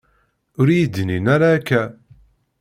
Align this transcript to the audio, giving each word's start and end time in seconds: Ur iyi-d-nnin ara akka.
Ur 0.59 0.67
iyi-d-nnin 0.69 1.25
ara 1.35 1.47
akka. 1.57 1.83